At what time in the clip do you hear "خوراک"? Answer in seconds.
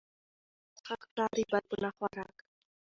1.97-2.35